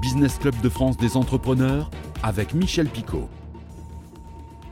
[0.00, 1.90] Business Club de France des entrepreneurs
[2.22, 3.28] avec Michel Picot.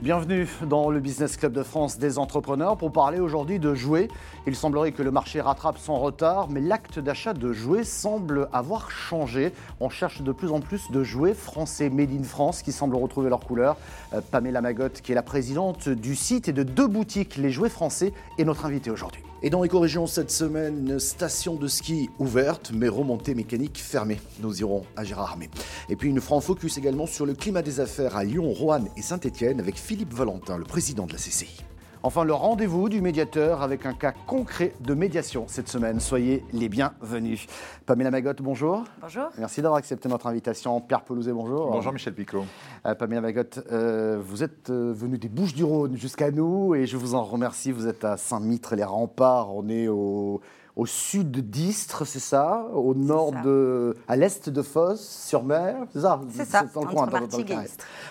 [0.03, 4.09] Bienvenue dans le Business Club de France des entrepreneurs pour parler aujourd'hui de jouets.
[4.47, 8.91] Il semblerait que le marché rattrape son retard, mais l'acte d'achat de jouets semble avoir
[8.91, 9.53] changé.
[9.79, 13.29] On cherche de plus en plus de jouets français made in France qui semblent retrouver
[13.29, 13.77] leur couleur.
[14.15, 17.69] Euh, Pamela Magotte, qui est la présidente du site et de deux boutiques Les Jouets
[17.69, 19.23] Français, est notre invitée aujourd'hui.
[19.43, 24.21] Et dans Éco-Région cette semaine, une station de ski ouverte, mais remontée mécanique fermée.
[24.41, 25.49] Nous irons à Gérard Armé.
[25.89, 29.03] Et puis nous ferons focus également sur le climat des affaires à Lyon, Roanne et
[29.03, 31.70] Saint-Étienne avec Philippe Valentin, le président de la CCI.
[32.03, 36.01] Enfin, le rendez-vous du médiateur avec un cas concret de médiation cette semaine.
[36.01, 37.47] Soyez les bienvenus.
[37.85, 38.85] Pamela Magotte, bonjour.
[39.03, 39.25] Bonjour.
[39.37, 40.81] Merci d'avoir accepté notre invitation.
[40.81, 41.71] Pierre Pelouzet, bonjour.
[41.71, 42.45] Bonjour Michel Picot.
[42.87, 47.15] Euh, Pamela Magotte, euh, vous êtes euh, venu des Bouches-du-Rhône jusqu'à nous et je vous
[47.15, 47.71] en remercie.
[47.71, 49.55] Vous êtes à Saint-Mitre-les-Remparts.
[49.55, 50.41] On est au,
[50.77, 52.67] au sud d'Istres, c'est ça?
[52.73, 53.43] Au nord ça.
[53.43, 53.95] de.
[54.09, 56.19] à l'est de Fosse, sur mer C'est ça?
[56.31, 57.45] C'est ça, dans le coin, dans- dans le.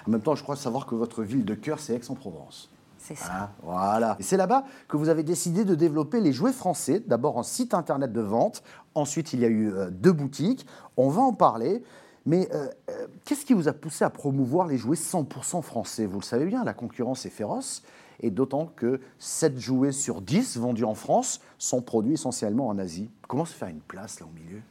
[0.07, 2.69] En même temps, je crois savoir que votre ville de cœur, c'est Aix-en-Provence.
[3.15, 3.29] C'est.
[3.31, 4.17] Ah, voilà.
[4.19, 7.01] C'est là-bas que vous avez décidé de développer les jouets français.
[7.05, 8.63] D'abord un site internet de vente,
[8.95, 10.65] ensuite il y a eu euh, deux boutiques.
[10.97, 11.83] On va en parler.
[12.25, 16.05] Mais euh, euh, qu'est-ce qui vous a poussé à promouvoir les jouets 100% français?
[16.05, 17.83] Vous le savez bien, la concurrence est féroce.
[18.21, 23.09] Et d'autant que 7 jouets sur 10 vendus en France sont produits essentiellement en Asie.
[23.27, 24.61] Comment se faire une place là au milieu?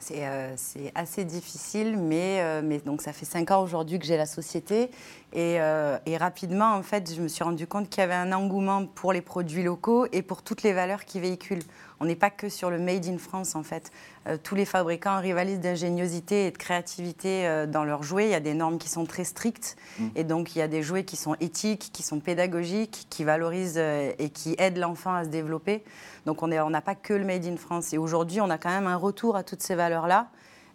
[0.00, 4.06] C'est euh, c'est assez difficile, mais, euh, mais donc ça fait cinq ans aujourd'hui que
[4.06, 4.90] j'ai la société.
[5.32, 8.32] Et, euh, et rapidement, en fait, je me suis rendu compte qu'il y avait un
[8.32, 11.64] engouement pour les produits locaux et pour toutes les valeurs qu'ils véhiculent.
[12.00, 13.90] On n'est pas que sur le Made in France, en fait.
[14.28, 18.26] Euh, tous les fabricants rivalisent d'ingéniosité et de créativité euh, dans leurs jouets.
[18.26, 19.76] Il y a des normes qui sont très strictes.
[20.16, 23.78] Et donc, il y a des jouets qui sont éthiques, qui sont pédagogiques, qui valorisent
[23.78, 25.82] euh, et qui aident l'enfant à se développer.
[26.26, 27.92] Donc, on n'a pas que le Made in France.
[27.92, 30.28] Et aujourd'hui, on a quand même un retour à toutes ces valeurs-là.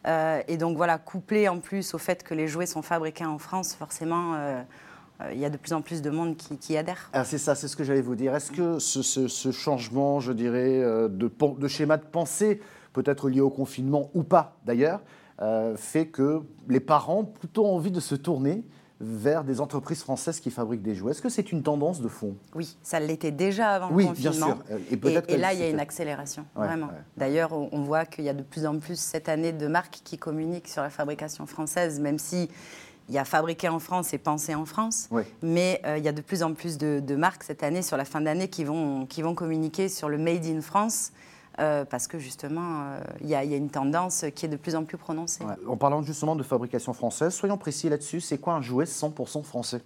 [0.08, 3.38] Euh, et donc, voilà, couplé en plus au fait que les jouets sont fabriqués en
[3.38, 4.62] France, forcément, euh,
[5.32, 7.10] il y a de plus en plus de monde qui, qui adhère.
[7.14, 8.36] Ah, c'est ça, c'est ce que j'allais vous dire.
[8.36, 12.60] Est-ce que ce, ce- ce changement, je dirais, de schéma de pensée,
[12.94, 15.02] peut-être lié au confinement ou pas d'ailleurs,
[15.42, 18.64] euh, fait que les parents ont plutôt envie de se tourner
[19.02, 22.36] vers des entreprises françaises qui fabriquent des jouets Est-ce que c'est une tendance de fond?
[22.56, 24.56] Oui, ça l'était déjà avant Oui, le bien confinement.
[24.56, 24.64] sûr.
[24.72, 26.86] Euh, et peut-être et là, il y a une accélération, Ouais, vraiment.
[26.88, 27.02] ouais.
[27.18, 30.18] D'ailleurs, on, voit qu'il y a de plus en plus cette année de marques qui
[30.18, 32.50] communiquent sur la fabrication française, même si
[33.10, 35.08] il y a fabriqué en France et pensé en France.
[35.12, 35.28] Ouais.
[35.42, 37.98] Mais euh, il y a de plus en plus de, de marques cette année, sur
[37.98, 41.12] la fin d'année, qui vont, qui vont communiquer sur le Made in France.
[41.60, 44.50] Euh, parce que justement, euh, il y, a- il y a une tendance qui est
[44.50, 45.44] de plus en plus prononcée.
[45.44, 45.54] Ouais.
[45.68, 49.82] En parlant justement de fabrication française, soyons précis là-dessus, c'est quoi un jouet 100% français?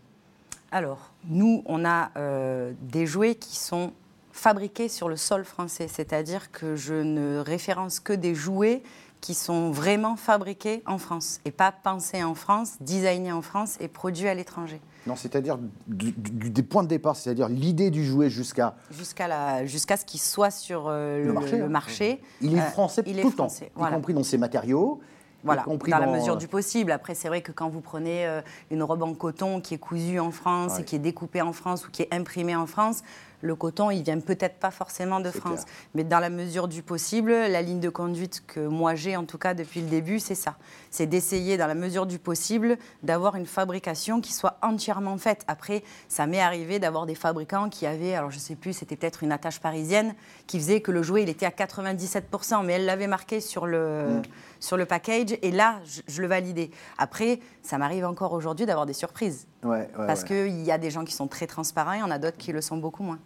[0.71, 3.93] Alors, nous, on a euh, des jouets qui sont
[4.31, 8.83] fabriqués sur le sol français, c'est-à-dire que je ne référence que des jouets
[9.21, 13.87] qui sont vraiment fabriqués en France et pas pensés en France, designés en France et
[13.87, 14.79] produits à l'étranger.
[15.07, 15.57] Non, c'est-à-dire
[15.87, 18.75] du- du- des points de départ, c'est-à-dire l'idée du jouet jusqu'à.
[18.91, 21.69] Jusqu'à jusqu'à ce qu'il soit sur euh, le, marché, le hein.
[21.69, 22.21] marché.
[22.41, 23.95] Il est Euh, français il tout est le temps, français, y voilà.
[23.95, 24.99] compris dans ses matériaux.
[25.43, 26.91] Voilà, dans, la mesure du possible.
[26.91, 28.41] Après, c'est vrai que quand vous prenez euh,
[28.71, 30.81] une robe en coton qui est cousue en France Ouais.
[30.81, 33.01] et qui est découpée en France ou qui est imprimée en France,
[33.41, 35.63] le coton, il vient peut-être pas forcément de France.
[35.63, 35.75] clair.
[35.93, 39.37] Mais dans la mesure du possible, la ligne de conduite que moi j'ai, en tout
[39.37, 40.55] cas depuis le début, c'est ça.
[40.89, 45.43] C'est d'essayer, dans la mesure du possible, d'avoir une fabrication qui soit entièrement faite.
[45.47, 49.23] Après, ça m'est arrivé d'avoir des fabricants qui avaient, alors je sais plus, c'était peut-être
[49.23, 50.15] une attache parisienne,
[50.47, 54.21] qui faisait que le jouet, il était à 97%, mais elle l'avait marqué sur le,
[54.59, 56.71] sur le package, et là, je, je le validais.
[56.97, 59.47] Après, ça m'arrive encore aujourd'hui d'avoir des surprises.
[59.63, 62.11] Ouais, ouais, Parce qu'il y a des gens qui sont très transparents, il y en
[62.11, 63.19] a d'autres qui le sont beaucoup moins.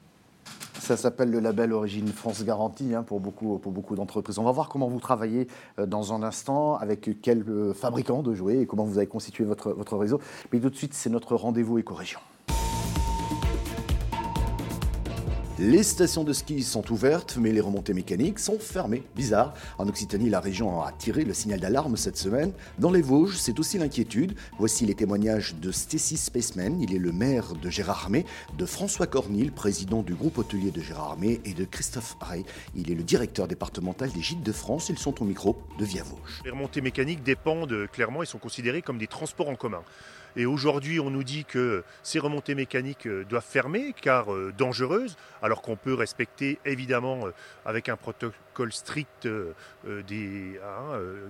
[0.79, 4.39] Ça s'appelle le label Origine France Garantie hein, pour beaucoup, pour beaucoup d'entreprises.
[4.39, 5.47] On va voir comment vous travaillez
[5.77, 9.43] euh, dans un instant, avec quel euh, fabricant de jouets et comment vous avez constitué
[9.43, 10.19] votre, votre réseau.
[10.51, 12.19] Mais tout de suite, c'est notre rendez-vous éco-région.
[15.63, 19.03] Les stations de ski sont ouvertes, mais les remontées mécaniques sont fermées.
[19.15, 19.53] Bizarre.
[19.77, 22.51] En Occitanie, la région a tiré le signal d'alarme cette semaine.
[22.79, 24.33] Dans les Vosges, c'est aussi l'inquiétude.
[24.57, 26.81] Voici les témoignages de Stacy Spaceman.
[26.81, 28.25] Il est le maire de Gérardmer,
[28.57, 32.43] de François Cornil, président du groupe hôtelier de Gérardmer, et de Christophe Ray.
[32.75, 34.89] Il est le directeur départemental des Gîtes de France.
[34.89, 36.41] Ils sont au micro de Via Vosges.
[36.43, 39.83] Les remontées mécaniques dépendent clairement, ils sont considérés comme des transports en commun.
[40.35, 45.75] Et aujourd'hui, on nous dit que ces remontées mécaniques doivent fermer car dangereuses, alors qu'on
[45.75, 47.25] peut respecter évidemment
[47.65, 49.89] avec un protocole strict hein,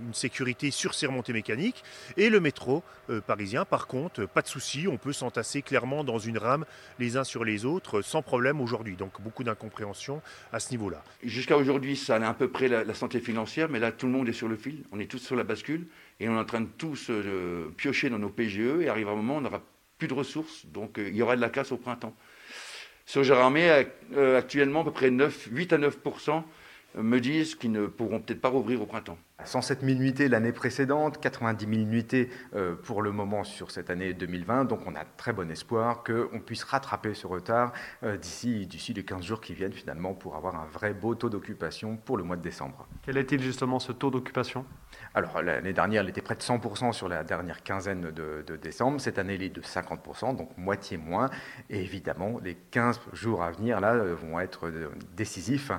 [0.06, 1.84] une sécurité sur ces remontées mécaniques.
[2.18, 2.84] Et le métro
[3.26, 6.66] parisien, par contre, pas de souci, on peut s'entasser clairement dans une rame
[7.00, 8.96] les uns sur les autres sans problème aujourd'hui.
[8.96, 10.22] Donc beaucoup d'incompréhension
[10.52, 11.04] à ce niveau-là.
[11.24, 14.28] Jusqu'à aujourd'hui, ça allait à peu près la, santé financière, mais là, tout le monde
[14.30, 15.88] est sur le fil, on est tous sur la bascule,
[16.22, 19.16] et on est en train de tous euh, piocher dans nos PGE, et arrive un
[19.16, 19.62] moment, on n'aura
[19.98, 22.16] plus de ressources, donc euh, il y aura de la casse au printemps.
[23.08, 25.98] Sur Gérardmer, euh, actuellement, à peu près 9, 8 à 9
[26.96, 29.18] me disent qu'ils ne pourront peut-être pas rouvrir au printemps.
[29.46, 34.14] 107 000 nuitées l'année précédente, 90 000 nuitées euh, pour le moment sur cette année
[34.14, 34.66] 2020.
[34.66, 37.74] Donc on a très bon espoir qu'on puisse rattraper ce retard
[38.04, 41.30] euh, d'ici, d'ici les 15 jours qui viennent finalement pour avoir un vrai beau taux
[41.30, 42.88] d'occupation pour le mois de décembre.
[43.04, 44.66] Quel est-il justement ce taux d'occupation?
[45.14, 49.02] Alors l'année dernière, il était près de 100% sur la dernière quinzaine de, de, décembre.
[49.02, 51.30] Cette année, il est de 50%, donc moitié moins.
[51.70, 54.72] Et évidemment, les 15 jours à venir là vont être
[55.16, 55.72] décisifs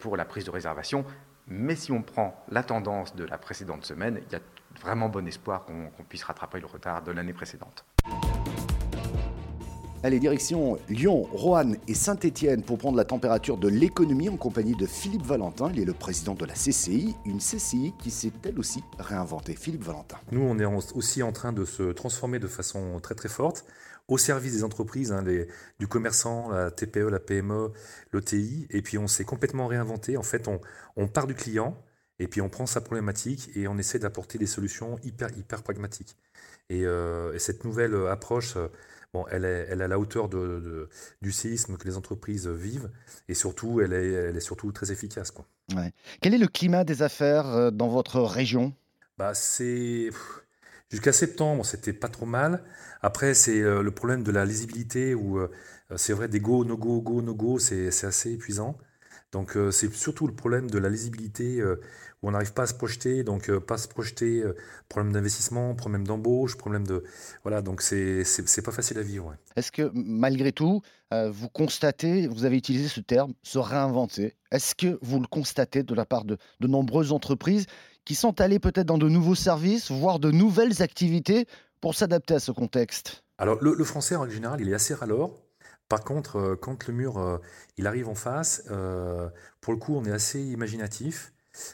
[0.00, 1.04] pour la prise de réservation
[1.46, 4.40] mais si on prend la tendance de la précédente semaine, il y a
[4.80, 7.84] vraiment bon espoir qu'on puisse rattraper le retard de l'année précédente.
[10.04, 14.84] Allez, direction Lyon, Roanne et Saint-Étienne pour prendre la température de l'économie en compagnie de
[14.84, 15.70] Philippe Valentin.
[15.72, 19.56] Il est le président de la CCI, une CCI qui s'est elle aussi réinventée.
[19.56, 20.18] Philippe Valentin.
[20.30, 23.64] Nous, on est aussi en train de se transformer de façon très très forte
[24.06, 25.24] au service des entreprises, hein,
[25.78, 27.72] du commerçant, la TPE, la PME,
[28.12, 28.66] l'ETI.
[28.68, 30.18] Et puis on s'est complètement réinventé.
[30.18, 30.50] En fait,
[30.96, 31.82] on, part du client
[32.18, 36.18] et puis on prend sa problématique et on essaie d'apporter des solutions hyper, hyper pragmatiques.
[36.68, 38.58] Et, euh, cette nouvelle approche,
[39.14, 40.90] bon, elle, est, elle à la hauteur de,
[41.22, 42.90] du séisme que les entreprises vivent
[43.28, 45.30] et surtout, elle est, elle est surtout très efficace.
[45.30, 45.46] Quoi.
[46.20, 48.74] Quel est le climat des affaires euh, dans votre région?
[49.16, 50.10] Bah, C'est
[50.90, 52.62] Jusqu'à septembre, c'était pas trop mal.
[53.02, 55.50] Après, c'est euh, le problème de la lisibilité où euh,
[55.96, 58.76] c'est vrai des go, no go, go, no go, c'est assez épuisant.
[59.34, 62.72] Donc euh, c'est surtout le problème de la lisibilité où on n'arrive pas à se
[62.74, 64.42] projeter, donc pas se projeter,
[64.88, 67.04] problème d'investissement, problème d'embauche, problème de
[67.42, 69.34] voilà, donc c'est c'est pas facile à vivre.
[69.56, 74.36] Est-ce que malgré tout, vous constatez, vous avez utilisé ce terme, se réinventer.
[74.50, 77.66] Est-ce que vous le constatez de la part de, de nombreuses entreprises
[78.04, 81.46] qui sont allés peut-être dans de nouveaux services, voire de nouvelles activités
[81.80, 83.24] pour s'adapter à ce contexte?
[83.38, 85.32] Alors le, français en général, il est assez ralent.
[85.88, 87.38] Par contre, euh, quand le mur euh,
[87.76, 89.28] il arrive en face, euh,
[89.60, 91.32] pour le coup, on est assez imaginatif.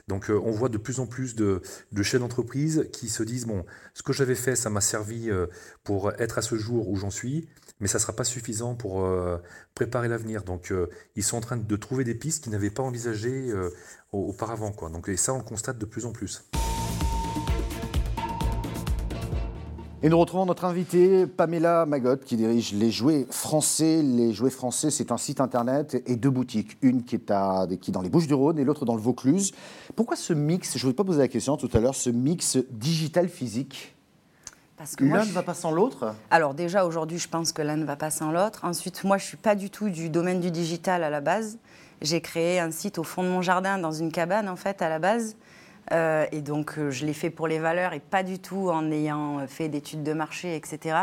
[0.08, 1.62] Donc on voit de plus en plus de,
[2.02, 3.64] chefs d'entreprise qui se disent, bon,
[3.94, 5.30] ce que j'avais fait, ça m'a servi
[5.84, 7.48] pour être à ce jour où j'en suis,
[7.78, 9.10] mais ça ne sera pas suffisant pour
[9.74, 10.42] préparer l'avenir.
[10.42, 10.70] Donc
[11.16, 13.54] ils sont en train de trouver des pistes qu'ils n'avaient pas envisagées
[14.12, 14.70] auparavant.
[14.70, 14.90] Quoi.
[14.90, 16.44] Donc, et ça, on le constate de plus en plus.
[20.02, 24.00] Et nous retrouvons notre invitée Pamela Magot qui dirige les jouets français.
[24.02, 26.78] Les jouets français, c'est un site internet et deux boutiques.
[26.80, 29.52] Une qui est, à, qui dans les Bouches-du-Rhône et l'autre dans le Vaucluse.
[29.96, 30.78] Pourquoi ce mix?
[30.78, 33.94] Je ne vous ai pas posé la question tout à l'heure, ce mix digital-physique
[35.00, 36.14] L'un ne va pas sans l'autre?
[36.30, 38.60] Alors déjà, aujourd'hui, je pense que l'un ne va pas sans l'autre.
[38.64, 41.58] Ensuite, moi, je ne suis pas du tout du domaine du digital à la base.
[42.00, 44.88] J'ai créé un site au fond de mon jardin, dans une cabane, en fait, à
[44.88, 45.36] la base.
[45.92, 48.90] Euh, et donc, euh, je l'ai fait pour les valeurs et pas du tout en
[48.90, 50.96] ayant fait d'études de marché, etc.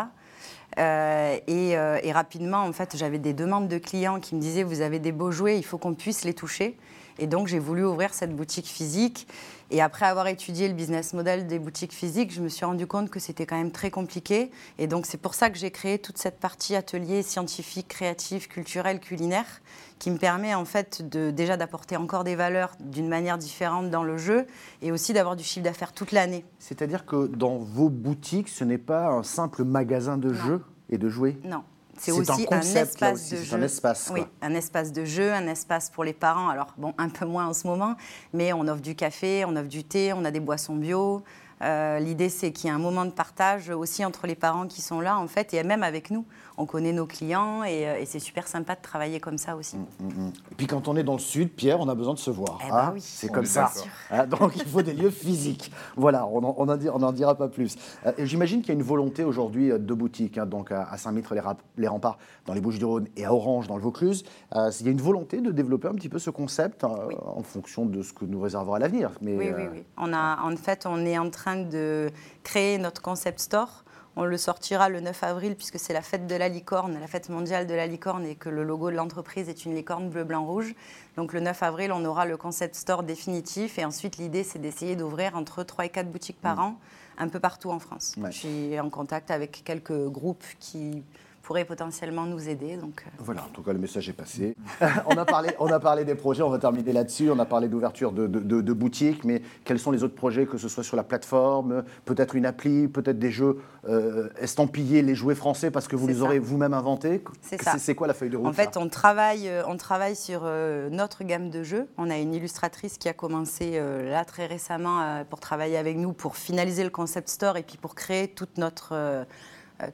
[0.79, 4.81] Euh, et, et, rapidement, en fait, j'avais des demandes de clients qui me disaient Vous
[4.81, 6.77] avez des beaux jouets, il faut qu'on puisse les toucher.
[7.19, 9.27] Et donc, j'ai voulu ouvrir cette boutique physique.
[9.69, 13.09] Et après avoir étudié le business model des boutiques physiques, je me suis rendu compte
[13.09, 14.49] que c'était quand même très compliqué.
[14.77, 18.99] Et donc, c'est pour ça que j'ai créé toute cette partie atelier scientifique, créatif, culturel,
[18.99, 19.61] culinaire,
[19.99, 24.03] qui me permet en fait de, déjà d'apporter encore des valeurs d'une manière différente dans
[24.03, 24.47] le jeu
[24.81, 26.45] et aussi d'avoir du chiffre d'affaires toute l'année.
[26.59, 31.09] C'est-à-dire que dans vos boutiques, ce n'est pas un simple magasin de jeux et de
[31.09, 31.37] jouets?
[31.43, 31.63] Non,
[31.97, 33.55] c'est aussi un, espace de jeu.
[33.55, 36.49] Un espace, Oui, un espace de jeu, un espace pour les parents.
[36.49, 37.95] Alors, bon, un peu moins en ce moment,
[38.33, 41.23] mais on offre du café, on offre du thé, on a des boissons bio.
[41.63, 44.81] Euh, l'idée, c'est qu'il y ait un moment de partage aussi entre les parents qui
[44.81, 46.25] sont là, en fait, et même avec nous
[46.57, 49.77] on connaît nos clients euh, et, c'est super sympa de travailler comme ça aussi.
[49.77, 50.33] Mm, mm, mm.
[50.51, 52.59] Et puis quand on est dans le sud, Pierre, on a besoin de se voir.
[52.65, 52.91] Eh ben hein.
[52.93, 53.71] oui, c'est comme ça.
[54.09, 55.71] Hein, donc il faut des lieux physiques.
[55.95, 57.75] Voilà, on n'en dira pas plus.
[58.05, 62.17] Euh, J'imagine qu'il y a une volonté aujourd'hui euh, de boutique, hein, donc à Saint-Mitre-les-Remparts,
[62.45, 64.23] dans les Bouches-du-Rhône, et à Orange, dans le Vaucluse.
[64.53, 68.01] il y a une volonté de développer un petit peu ce concept en fonction de
[68.01, 69.11] ce que nous réservons à l'avenir.
[69.21, 69.83] Oui, oui, oui.
[69.97, 72.09] On a, en fait, on est en train de
[72.43, 73.83] créer notre concept store
[74.17, 77.29] on le sortira le 9 avril puisque c'est la fête de la licorne, la fête
[77.29, 80.43] mondiale de la licorne et que le logo de l'entreprise est une licorne bleu, blanc,
[80.43, 80.73] rouge.
[81.15, 84.95] Donc le 9 avril, on aura le concept store définitif et ensuite l'idée c'est d'essayer
[84.95, 86.61] d'ouvrir entre 3 et 4 boutiques par mm.
[86.61, 86.79] an
[87.19, 88.15] un peu partout en France.
[88.17, 88.31] Ouais.
[88.31, 91.03] Je suis en contact avec quelques groupes qui
[91.47, 92.75] pourraient potentiellement nous aider.
[92.75, 94.53] Donc, euh, Voilà, en tout cas, le message est passé.
[95.05, 97.31] on, a parlé, on a parlé des projets, on va terminer là-dessus.
[97.31, 100.45] On a parlé d'ouverture de, de, de- de boutiques, mais quels sont les autres projets,
[100.45, 105.15] que ce soit sur la plateforme, peut-être une appli, peut-être des jeux euh, estampillés, les
[105.15, 106.23] jouets français, parce que vous les ça.
[106.23, 107.77] aurez vous-même inventés C'est ça.
[107.77, 110.89] C'est quoi la feuille de route En fait, on travaille, euh, on travaille sur euh,
[110.89, 111.87] notre gamme de jeux.
[111.97, 116.11] On a une illustratrice qui a commencé euh, là très récemment pour travailler avec nous,
[116.11, 118.93] pour finaliser le concept store et puis pour créer toute notre,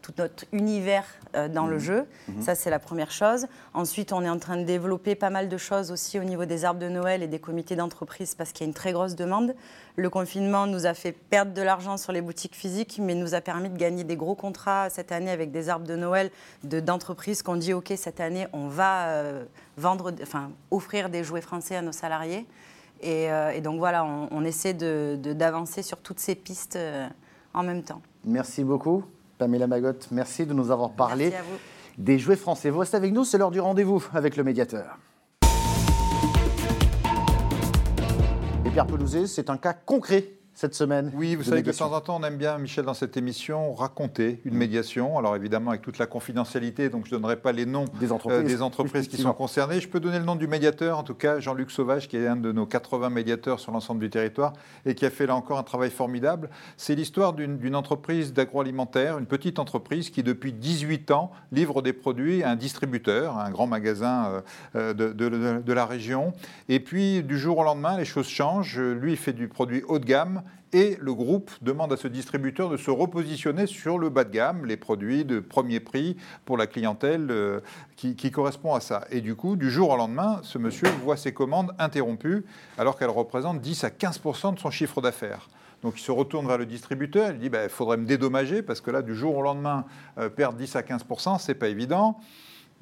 [0.02, 2.06] tout notre univers euh, dans le jeu.
[2.42, 3.48] Ça, c'est la première chose.
[3.74, 6.64] Ensuite, on est en train de développer pas mal de choses aussi au niveau des
[6.66, 9.56] arbres de Noël et des comités d'entreprise parce qu'il y a une très grosse demande.
[9.96, 13.42] Le confinement nous a fait perdre de l'argent sur les boutiques physiques, mais nous a
[13.42, 16.32] permis de gagner des gros contrats cette année avec des arbres de Noël
[16.64, 19.44] de- d'entreprises qu'on dit OK, cette année, on va euh,
[19.78, 22.46] vendre, enfin, offrir des jouets français à nos salariés.
[23.02, 26.78] Et, euh, et donc voilà, on, on essaie de- de- d'avancer sur toutes ces pistes
[26.78, 27.06] euh,
[27.54, 28.02] en même temps.
[28.26, 29.04] Merci beaucoup,
[29.38, 30.08] Pamela Magotte.
[30.12, 31.58] Merci de nous avoir parlé Merci à vous.
[31.98, 32.70] des jouets français.
[32.70, 34.98] Vous restez avec nous, c'est l'heure du rendez-vous avec le médiateur.
[38.66, 41.12] Et Pierre Pelouzet, c'est un cas concret cette semaine.
[41.16, 43.74] Oui, vous savez que de temps en temps, on aime bien, Michel, dans cette émission,
[43.74, 45.18] raconter une médiation.
[45.18, 48.40] Alors évidemment, avec toute la confidentialité, donc je ne donnerai pas les noms Des entreprises.
[48.40, 49.80] euh, des entreprises qui sont concernées.
[49.80, 52.36] Je peux donner le nom du médiateur, en tout cas Jean-Luc Sauvage, qui est un
[52.36, 54.54] de nos 80 médiateurs sur l'ensemble du territoire
[54.86, 56.50] et qui a fait là encore un travail formidable.
[56.78, 62.44] C'est l'histoire d'une entreprise d'agroalimentaire, une petite entreprise qui depuis 18 ans livre des produits
[62.44, 64.42] à un distributeur, à un grand magasin euh,
[64.76, 66.34] euh, de, de- de- de la région.
[66.70, 68.80] Et puis du jour au lendemain, les choses changent.
[68.80, 70.42] Lui, il fait du produit haut de gamme.
[70.74, 74.66] Et le groupe demande à ce distributeur de se repositionner sur le bas de gamme,
[74.66, 77.60] les produits de premier prix pour la clientèle euh,
[77.96, 79.06] qui, correspond à ça.
[79.12, 82.44] Et du coup, du jour au lendemain, ce monsieur voit ses commandes interrompues
[82.80, 84.22] alors qu'elles représentent 10 à 15
[84.54, 85.48] de son chiffre d'affaires.
[85.84, 88.90] Donc il se retourne vers le distributeur, il dit il faudrait me dédommager parce que
[88.90, 89.86] là, du jour au lendemain,
[90.18, 92.20] euh, perdre 10 à 15% c'est pas évident.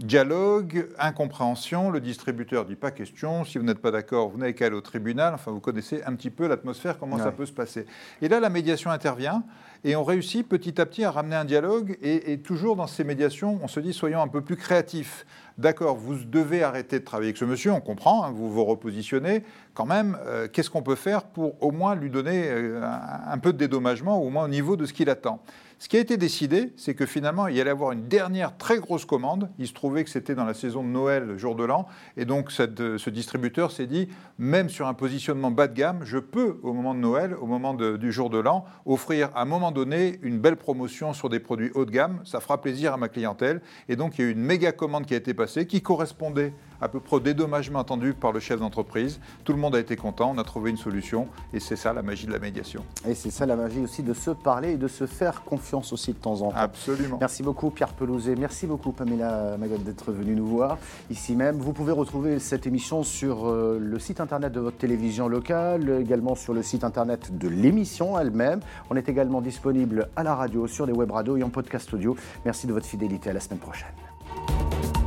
[0.03, 4.65] Dialogue, incompréhension, le distributeur dit pas question, si vous n'êtes pas d'accord, vous n'avez qu'à
[4.65, 7.85] aller au tribunal, enfin vous connaissez un petit peu l'atmosphère, comment ça peut se passer.
[8.21, 9.43] Et là, la médiation intervient
[9.83, 13.03] et on réussit petit à petit à ramener un dialogue et, et toujours dans ces
[13.03, 15.25] médiations, on se dit soyons un peu plus créatifs.
[15.57, 19.43] D'accord, vous devez arrêter de travailler avec ce monsieur, on comprend, hein, vous vous repositionnez.
[19.75, 23.37] Quand même, euh, qu'est-ce qu'on peut faire pour au moins lui donner euh, un, un
[23.37, 25.43] peu de dédommagement, au moins au niveau de ce qu'il attend?
[25.81, 28.77] Ce qui a été décidé, c'est que finalement, il y allait avoir une dernière très
[28.77, 29.49] grosse commande.
[29.57, 31.87] Il se trouvait que c'était dans la saison de Noël, jour de l'an.
[32.17, 34.07] Et donc, euh, ce distributeur s'est dit,
[34.37, 37.73] même sur un positionnement bas de gamme, je peux, au moment de Noël, au moment
[37.73, 41.71] du jour de l'an, offrir à un moment donné une belle promotion sur des produits
[41.73, 42.21] haut de gamme.
[42.25, 43.59] Ça fera plaisir à ma clientèle.
[43.89, 46.53] Et donc, il y a eu une méga commande qui a été passée, qui correspondait
[46.81, 49.19] à peu près au dédommagement attendu par le chef d'entreprise.
[49.43, 51.27] Tout le monde a été content, on a trouvé une solution.
[51.53, 52.83] Et c'est ça la magie de la médiation.
[53.07, 56.13] Et c'est ça la magie aussi de se parler et de se faire confiance aussi
[56.13, 56.57] de temps en temps.
[56.57, 57.17] Absolument.
[57.19, 60.77] Merci beaucoup Pierre Pelouzet, merci beaucoup Pamela Magotte d'être venue nous voir
[61.09, 61.57] ici même.
[61.57, 66.35] Vous pouvez retrouver cette émission sur euh, le site internet de votre télévision locale, également
[66.35, 68.61] sur le site internet de l'émission elle-même.
[68.89, 72.15] On est également disponible à la radio, sur les web radios et en podcast audio.
[72.45, 75.00] Merci de votre fidélité, à la semaine prochaine.